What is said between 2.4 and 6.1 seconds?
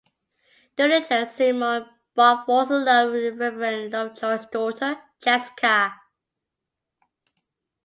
falls in love with Reverend Lovejoy's daughter, Jessica.